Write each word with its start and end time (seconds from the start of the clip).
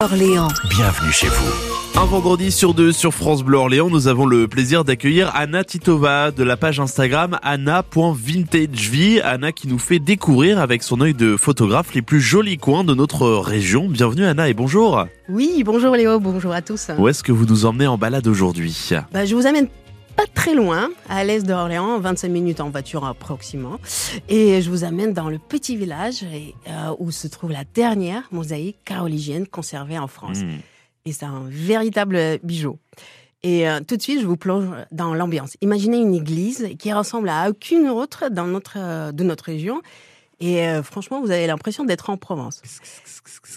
Orléans. 0.00 0.46
Bienvenue 0.70 1.10
chez 1.10 1.26
vous. 1.26 2.00
Un 2.00 2.04
vendredi 2.04 2.52
sur 2.52 2.72
deux 2.72 2.92
sur 2.92 3.12
France 3.12 3.42
Bleu 3.42 3.58
Orléans, 3.58 3.90
nous 3.90 4.06
avons 4.06 4.26
le 4.26 4.46
plaisir 4.46 4.84
d'accueillir 4.84 5.32
Anna 5.34 5.64
Titova 5.64 6.30
de 6.30 6.44
la 6.44 6.56
page 6.56 6.78
Instagram 6.78 7.40
anna.vintagevie. 7.42 9.20
Anna 9.20 9.50
qui 9.50 9.66
nous 9.66 9.80
fait 9.80 9.98
découvrir 9.98 10.60
avec 10.60 10.84
son 10.84 11.00
œil 11.00 11.14
de 11.14 11.36
photographe 11.36 11.94
les 11.94 12.02
plus 12.02 12.20
jolis 12.20 12.58
coins 12.58 12.84
de 12.84 12.94
notre 12.94 13.28
région. 13.28 13.88
Bienvenue 13.88 14.24
Anna 14.24 14.48
et 14.48 14.54
bonjour. 14.54 15.04
Oui, 15.28 15.64
bonjour 15.64 15.96
Léo, 15.96 16.20
bonjour 16.20 16.52
à 16.52 16.62
tous. 16.62 16.92
Où 16.96 17.08
est-ce 17.08 17.24
que 17.24 17.32
vous 17.32 17.46
nous 17.46 17.66
emmenez 17.66 17.88
en 17.88 17.98
balade 17.98 18.28
aujourd'hui? 18.28 18.90
Bah, 19.12 19.24
je 19.24 19.34
vous 19.34 19.48
amène 19.48 19.66
pas 20.18 20.26
très 20.34 20.54
loin, 20.54 20.90
à 21.08 21.22
l'est 21.22 21.46
d'Orléans, 21.46 22.00
25 22.00 22.28
minutes 22.28 22.60
en 22.60 22.70
voiture 22.70 23.04
approximativement. 23.04 23.78
Et 24.28 24.60
je 24.60 24.68
vous 24.68 24.82
amène 24.82 25.12
dans 25.12 25.30
le 25.30 25.38
petit 25.38 25.76
village 25.76 26.24
et, 26.24 26.56
euh, 26.66 26.92
où 26.98 27.12
se 27.12 27.28
trouve 27.28 27.52
la 27.52 27.62
dernière 27.72 28.24
mosaïque 28.32 28.78
carolingienne 28.84 29.46
conservée 29.46 29.96
en 29.96 30.08
France. 30.08 30.38
Hmm. 30.38 30.58
Et 31.04 31.12
c'est 31.12 31.24
un 31.24 31.44
véritable 31.46 32.18
bijou. 32.42 32.78
Et 33.44 33.68
euh, 33.68 33.78
tout 33.86 33.96
de 33.96 34.02
suite, 34.02 34.20
je 34.20 34.26
vous 34.26 34.36
plonge 34.36 34.66
dans 34.90 35.14
l'ambiance. 35.14 35.56
Imaginez 35.60 35.98
une 35.98 36.14
église 36.14 36.66
qui 36.80 36.92
ressemble 36.92 37.28
à 37.28 37.48
aucune 37.48 37.88
autre 37.88 38.28
dans 38.28 38.48
notre, 38.48 38.76
euh, 38.76 39.12
de 39.12 39.22
notre 39.22 39.44
région. 39.44 39.82
Et 40.40 40.66
euh, 40.66 40.82
franchement, 40.82 41.20
vous 41.20 41.30
avez 41.30 41.46
l'impression 41.46 41.84
d'être 41.84 42.10
en 42.10 42.16
Provence. 42.16 42.60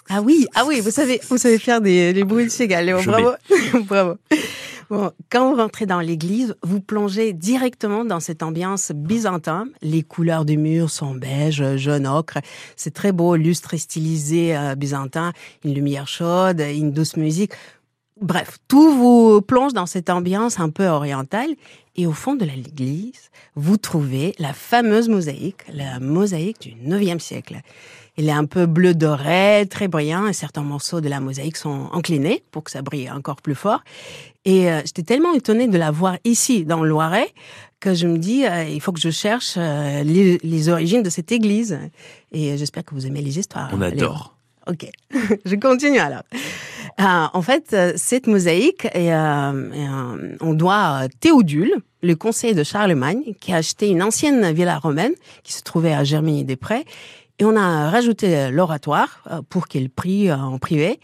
Ah 0.09 0.21
oui, 0.21 0.45
ah 0.53 0.65
oui, 0.67 0.79
vous 0.79 0.91
savez, 0.91 1.19
vous 1.27 1.37
savez 1.37 1.57
faire 1.57 1.81
des, 1.81 2.23
bruits 2.23 2.45
de 2.45 2.51
cigales, 2.51 2.95
Bravo, 3.03 3.31
bravo. 3.85 4.17
Bon, 4.91 5.09
quand 5.29 5.49
vous 5.49 5.55
rentrez 5.55 5.85
dans 5.85 6.01
l'église, 6.01 6.53
vous 6.63 6.81
plongez 6.81 7.31
directement 7.31 8.03
dans 8.03 8.19
cette 8.19 8.43
ambiance 8.43 8.91
byzantine. 8.93 9.71
Les 9.81 10.03
couleurs 10.03 10.43
des 10.43 10.57
murs 10.57 10.89
sont 10.89 11.15
beige, 11.15 11.63
jaune 11.77 12.05
ocre. 12.05 12.39
C'est 12.75 12.93
très 12.93 13.13
beau, 13.13 13.37
lustre 13.37 13.77
stylisé 13.77 14.53
euh, 14.53 14.75
byzantin, 14.75 15.31
une 15.63 15.73
lumière 15.73 16.09
chaude, 16.09 16.59
une 16.59 16.91
douce 16.91 17.15
musique. 17.15 17.53
Bref, 18.21 18.59
tout 18.67 18.95
vous 18.95 19.41
plonge 19.41 19.73
dans 19.73 19.87
cette 19.87 20.11
ambiance 20.11 20.59
un 20.59 20.69
peu 20.69 20.85
orientale. 20.85 21.49
Et 21.95 22.05
au 22.05 22.13
fond 22.13 22.35
de 22.35 22.45
l'église, 22.45 23.31
vous 23.55 23.77
trouvez 23.77 24.33
la 24.37 24.53
fameuse 24.53 25.09
mosaïque, 25.09 25.63
la 25.73 25.99
mosaïque 25.99 26.61
du 26.61 26.73
9e 26.87 27.19
siècle. 27.19 27.61
Il 28.17 28.29
est 28.29 28.33
un 28.33 28.45
peu 28.45 28.67
bleu 28.67 28.93
doré, 28.93 29.65
très 29.69 29.87
brillant, 29.87 30.27
et 30.27 30.33
certains 30.33 30.61
morceaux 30.61 31.01
de 31.01 31.09
la 31.09 31.19
mosaïque 31.19 31.57
sont 31.57 31.89
inclinés 31.93 32.43
pour 32.51 32.63
que 32.63 32.71
ça 32.71 32.81
brille 32.81 33.09
encore 33.09 33.37
plus 33.37 33.55
fort. 33.55 33.81
Et 34.45 34.71
euh, 34.71 34.81
j'étais 34.85 35.03
tellement 35.03 35.33
étonnée 35.33 35.67
de 35.67 35.77
la 35.77 35.91
voir 35.91 36.17
ici, 36.23 36.63
dans 36.63 36.83
le 36.83 36.89
Loiret, 36.89 37.33
que 37.79 37.95
je 37.95 38.05
me 38.05 38.19
dis, 38.19 38.45
euh, 38.45 38.63
il 38.65 38.81
faut 38.81 38.91
que 38.91 38.99
je 38.99 39.09
cherche 39.09 39.55
euh, 39.57 40.03
les, 40.03 40.37
les 40.43 40.69
origines 40.69 41.01
de 41.03 41.09
cette 41.09 41.31
église. 41.31 41.79
Et 42.31 42.57
j'espère 42.57 42.85
que 42.85 42.93
vous 42.93 43.07
aimez 43.07 43.21
les 43.21 43.39
histoires. 43.39 43.69
On 43.73 43.81
adore. 43.81 44.35
Ok, 44.67 44.87
je 45.45 45.55
continue 45.55 45.97
alors. 45.97 46.23
Euh, 46.99 47.03
en 47.33 47.41
fait, 47.41 47.73
euh, 47.73 47.93
cette 47.95 48.27
mosaïque, 48.27 48.85
est, 48.93 49.13
euh, 49.13 50.35
on 50.41 50.53
doit 50.53 50.75
à 50.97 51.07
Théodule, 51.09 51.73
le 52.03 52.15
conseiller 52.15 52.53
de 52.53 52.63
Charlemagne, 52.63 53.33
qui 53.39 53.53
a 53.53 53.57
acheté 53.57 53.89
une 53.89 54.03
ancienne 54.03 54.51
villa 54.51 54.77
romaine 54.79 55.13
qui 55.43 55.53
se 55.53 55.61
trouvait 55.61 55.93
à 55.93 56.03
Germigny-des-Prés. 56.03 56.85
Et 57.39 57.45
on 57.45 57.55
a 57.55 57.89
rajouté 57.89 58.51
l'oratoire 58.51 59.23
euh, 59.31 59.41
pour 59.49 59.67
qu'il 59.67 59.89
prie 59.89 60.31
en 60.31 60.59
privé. 60.59 60.99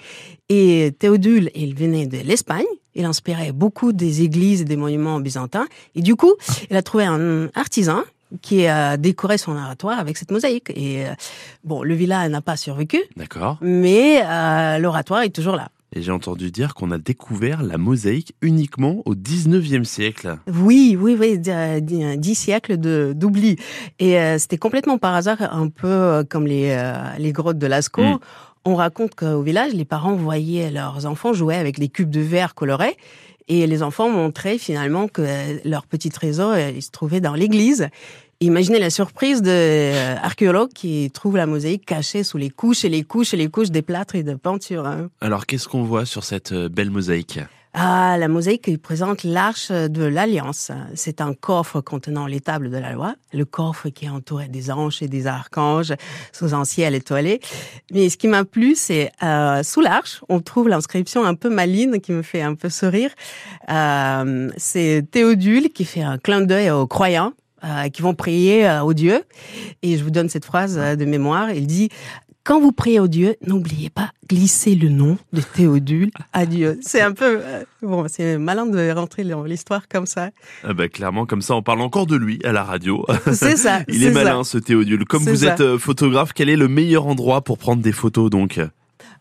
Et 0.50 0.94
Théodule, 1.00 1.50
il 1.56 1.74
venait 1.76 2.06
de 2.06 2.18
l'Espagne. 2.18 2.66
Il 2.96 3.06
inspirait 3.06 3.52
beaucoup 3.52 3.92
des 3.94 4.22
églises 4.24 4.62
et 4.62 4.66
des 4.66 4.76
monuments 4.76 5.20
byzantins. 5.20 5.68
Et 5.96 6.02
du 6.02 6.16
coup, 6.16 6.34
il 6.70 6.76
a 6.76 6.82
trouvé 6.82 7.06
un 7.06 7.48
artisan 7.56 8.02
qui 8.42 8.68
a 8.68 8.98
décoré 8.98 9.38
son 9.38 9.56
oratoire 9.56 10.00
avec 10.00 10.18
cette 10.18 10.32
mosaïque. 10.32 10.72
Et 10.76 11.06
bon, 11.64 11.82
le 11.84 11.94
villa 11.96 12.28
n'a 12.28 12.42
pas 12.42 12.58
survécu, 12.58 13.00
D'accord. 13.16 13.58
mais 13.62 14.22
euh, 14.26 14.80
l'oratoire 14.80 15.22
est 15.22 15.30
toujours 15.30 15.56
là. 15.56 15.70
Et 15.96 16.02
j'ai 16.02 16.12
entendu 16.12 16.52
dire 16.52 16.74
qu'on 16.74 16.92
a 16.92 16.98
découvert 16.98 17.64
la 17.64 17.78
mosaïque 17.78 18.34
uniquement 18.42 19.02
au 19.06 19.16
19e 19.16 19.86
siècle. 19.86 20.38
Oui, 20.54 20.98
oui, 21.00 21.16
oui, 21.18 21.40
d- 21.40 21.50
euh, 21.52 22.16
dix 22.18 22.36
siècles 22.36 22.78
de 22.78 23.14
d'oubli. 23.16 23.56
Et 24.00 24.20
euh, 24.20 24.38
c'était 24.38 24.58
complètement 24.58 24.98
par 24.98 25.16
hasard, 25.16 25.38
un 25.42 25.70
peu 25.70 25.88
euh, 25.88 26.24
comme 26.30 26.46
les, 26.46 26.72
euh, 26.72 26.94
les 27.18 27.32
grottes 27.32 27.58
de 27.58 27.68
Lascaux. 27.68 28.04
Mm. 28.04 28.20
On 28.66 28.76
raconte 28.76 29.16
qu'au 29.16 29.42
village, 29.42 29.72
les 29.74 29.86
parents 29.86 30.16
voyaient 30.16 30.72
leurs 30.72 31.06
enfants 31.06 31.32
jouer 31.32 31.56
avec 31.56 31.80
des 31.80 31.88
cubes 31.88 32.10
de 32.10 32.20
verre 32.20 32.54
colorés. 32.54 32.98
Et 33.48 33.66
les 33.66 33.82
enfants 33.82 34.10
montraient 34.10 34.58
finalement 34.58 35.08
que 35.08 35.22
leur 35.66 35.86
petit 35.86 36.10
trésor, 36.10 36.58
il 36.58 36.82
se 36.84 36.92
trouvait 36.92 37.22
dans 37.22 37.34
l'église. 37.34 37.88
Imaginez 38.40 38.78
la 38.78 38.92
surprise 38.92 39.42
de 39.42 39.50
euh, 39.50 40.16
archéologues 40.22 40.72
qui 40.72 41.10
trouvent 41.12 41.38
la 41.38 41.48
mosaïque 41.48 41.88
cachée 41.88 42.24
sous 42.24 42.38
les 42.38 42.52
couches 42.52 42.86
et 42.86 42.90
les 42.90 43.02
couches 43.02 43.34
et 43.34 43.38
les 43.38 43.48
couches 43.48 43.72
des 43.72 43.82
plâtres 43.82 44.14
et 44.14 44.22
de 44.22 44.36
peintures. 44.36 44.86
hein. 44.86 45.10
Alors 45.22 45.48
qu'est-ce 45.48 45.68
qu'on 45.68 45.82
voit 45.82 46.06
sur 46.06 46.24
cette 46.24 46.52
euh, 46.52 46.70
belle 46.70 46.92
mosaïque? 46.92 47.40
Ah, 47.74 48.16
la 48.20 48.28
mosaïque 48.28 48.80
présente 48.80 49.24
l'arche 49.24 49.72
de 49.72 50.04
l'Alliance. 50.04 50.72
C'est 50.94 51.20
un 51.20 51.34
coffre 51.34 51.82
contenant 51.82 52.28
les 52.28 52.40
tables 52.40 52.70
de 52.70 52.78
la 52.78 52.92
loi. 52.94 53.16
Le 53.34 53.46
coffre 53.46 53.90
qui 53.90 54.06
est 54.06 54.10
entouré 54.10 54.48
des 54.48 54.70
anges 54.70 55.02
et 55.02 55.08
des 55.08 55.26
archanges 55.26 55.94
sous 56.32 56.54
un 56.54 56.64
ciel 56.64 56.94
étoilé. 56.94 57.40
Mais 57.92 58.10
ce 58.10 58.18
qui 58.18 58.28
m'a 58.28 58.46
plu, 58.46 58.76
c'est 58.76 59.12
euh, 59.24 59.64
sous 59.64 59.82
l'arche, 59.82 60.22
on 60.30 60.42
trouve 60.42 60.70
l'inscription 60.70 61.24
un 61.24 61.34
peu 61.36 61.50
maligne 61.50 62.00
qui 62.00 62.12
me 62.12 62.22
fait 62.22 62.42
un 62.42 62.54
peu 62.54 62.70
sourire. 62.70 63.12
Euh, 63.70 64.50
c'est 64.58 65.06
Théodule 65.10 65.70
qui 65.70 65.86
fait 65.86 66.04
un 66.04 66.20
clin 66.20 66.42
d'œil 66.42 66.70
aux 66.70 66.88
croyants. 66.88 67.34
Euh, 67.64 67.90
qui 67.90 68.02
vont 68.02 68.14
prier 68.14 68.68
euh, 68.68 68.82
au 68.84 68.94
Dieu. 68.94 69.24
Et 69.82 69.98
je 69.98 70.04
vous 70.04 70.12
donne 70.12 70.30
cette 70.30 70.46
phrase 70.46 70.78
euh, 70.78 70.96
de 70.96 71.06
mémoire. 71.06 71.52
Il 71.52 71.68
dit 71.68 71.90
quand 72.44 72.62
vous 72.62 72.72
priez 72.72 73.02
au 73.02 73.10
Dieu, 73.10 73.36
n'oubliez 73.46 73.90
pas 73.90 74.12
glisser 74.30 74.74
le 74.76 74.88
nom 74.88 75.18
de 75.34 75.42
Théodule 75.42 76.12
à 76.32 76.46
Dieu. 76.46 76.80
C'est 76.82 77.02
un 77.02 77.12
peu 77.12 77.42
euh, 77.44 77.64
bon, 77.82 78.06
c'est 78.08 78.38
malin 78.38 78.66
de 78.66 78.90
rentrer 78.92 79.26
dans 79.26 79.44
l'histoire 79.44 79.90
comme 79.90 80.06
ça. 80.06 80.30
ah 80.64 80.74
bah, 80.74 80.88
Clairement, 80.88 81.26
comme 81.26 81.42
ça, 81.42 81.56
on 81.56 81.62
parle 81.62 81.82
encore 81.82 82.08
de 82.08 82.16
lui 82.16 82.40
à 82.46 82.54
la 82.54 82.64
radio. 82.64 83.06
C'est 83.34 83.58
ça. 83.58 83.82
Il 83.90 84.02
est 84.04 84.14
ça. 84.14 84.24
malin, 84.24 84.44
ce 84.46 84.58
Théodule. 84.58 85.04
Comme 85.04 85.24
vous 85.24 85.36
ça. 85.44 85.56
êtes 85.56 85.76
photographe, 85.78 86.32
quel 86.34 86.48
est 86.50 86.56
le 86.56 86.70
meilleur 86.70 87.08
endroit 87.08 87.42
pour 87.42 87.58
prendre 87.58 87.82
des 87.82 87.92
photos 87.92 88.30
donc? 88.30 88.62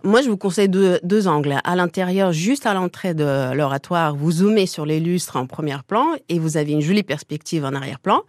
Moi, 0.06 0.22
je 0.22 0.28
vous 0.28 0.36
conseille 0.36 0.68
deux, 0.68 1.26
angles. 1.26 1.56
À 1.64 1.74
l'intérieur, 1.74 2.30
juste 2.30 2.64
à 2.64 2.74
l'entrée 2.74 3.12
de 3.12 3.52
l'oratoire, 3.54 4.14
vous 4.14 4.30
zoomez 4.30 4.66
sur 4.66 4.86
les 4.86 5.00
lustres 5.00 5.36
en 5.36 5.48
premier 5.48 5.78
plan 5.84 6.06
et 6.28 6.38
vous 6.38 6.56
avez 6.56 6.70
une 6.70 6.80
jolie 6.80 7.02
perspective 7.02 7.64
en 7.64 7.74
arrière-plan. 7.74 8.22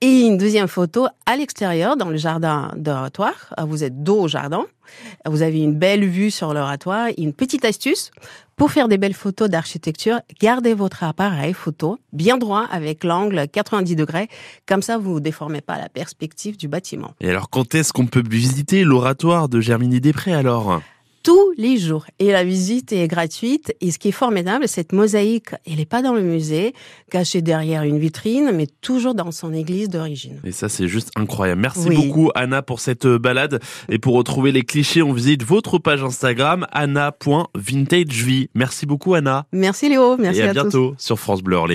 Et 0.00 0.22
une 0.22 0.36
deuxième 0.36 0.66
photo 0.66 1.06
à 1.24 1.36
l'extérieur, 1.36 1.96
dans 1.96 2.10
le 2.10 2.16
jardin 2.16 2.72
d'oratoire. 2.76 3.54
Vous 3.68 3.84
êtes 3.84 4.02
dos 4.02 4.22
au 4.22 4.28
jardin. 4.28 4.66
Vous 5.26 5.42
avez 5.42 5.60
une 5.60 5.74
belle 5.74 6.04
vue 6.04 6.32
sur 6.32 6.52
l'oratoire. 6.52 7.06
Une 7.18 7.32
petite 7.32 7.64
astuce 7.64 8.10
pour 8.56 8.72
faire 8.72 8.88
des 8.88 8.98
belles 8.98 9.14
photos 9.14 9.48
d'architecture, 9.48 10.18
gardez 10.40 10.74
votre 10.74 11.04
appareil 11.04 11.52
photo 11.52 11.98
bien 12.12 12.36
droit 12.36 12.66
avec 12.70 13.04
l'angle 13.04 13.46
90 13.46 13.94
degrés. 13.94 14.28
Comme 14.66 14.82
ça, 14.82 14.98
vous 14.98 15.14
ne 15.14 15.20
déformez 15.20 15.60
pas 15.60 15.78
la 15.78 15.88
perspective 15.88 16.56
du 16.56 16.66
bâtiment. 16.66 17.12
Et 17.20 17.30
alors, 17.30 17.48
quand 17.48 17.76
est-ce 17.76 17.92
qu'on 17.92 18.06
peut 18.06 18.24
visiter 18.28 18.82
l'oratoire 18.82 19.48
de 19.48 19.60
Germigny-des-Prés 19.60 20.32
alors? 20.32 20.80
tous 20.80 20.95
les 21.56 21.78
jours. 21.78 22.04
Et 22.18 22.30
la 22.32 22.44
visite 22.44 22.92
est 22.92 23.08
gratuite. 23.08 23.74
Et 23.80 23.90
ce 23.90 23.98
qui 23.98 24.08
est 24.08 24.12
formidable, 24.12 24.68
cette 24.68 24.92
mosaïque, 24.92 25.50
elle 25.66 25.76
n'est 25.76 25.84
pas 25.86 26.02
dans 26.02 26.12
le 26.14 26.22
musée, 26.22 26.74
cachée 27.10 27.42
derrière 27.42 27.82
une 27.82 27.98
vitrine, 27.98 28.50
mais 28.54 28.66
toujours 28.80 29.14
dans 29.14 29.32
son 29.32 29.52
église 29.52 29.88
d'origine. 29.88 30.40
Et 30.44 30.52
ça, 30.52 30.68
c'est 30.68 30.86
juste 30.88 31.10
incroyable. 31.16 31.60
Merci 31.62 31.88
Oui. 31.88 31.96
beaucoup, 31.96 32.30
Anna, 32.34 32.62
pour 32.62 32.80
cette 32.80 33.06
euh, 33.06 33.18
balade. 33.18 33.60
Et 33.88 33.98
pour 33.98 34.14
retrouver 34.14 34.52
les 34.52 34.62
clichés, 34.62 35.02
on 35.02 35.12
visite 35.12 35.42
votre 35.42 35.78
page 35.78 36.02
Instagram, 36.02 36.66
anna.vintagevie. 36.72 38.48
Merci 38.54 38.86
beaucoup, 38.86 39.14
Anna. 39.14 39.46
Merci 39.52 39.88
Léo, 39.88 40.16
merci 40.18 40.40
Et 40.40 40.42
à, 40.42 40.50
à 40.50 40.54
tous. 40.54 40.60
bientôt 40.62 40.94
sur 40.98 41.18
France 41.18 41.42
Bleu. 41.42 41.58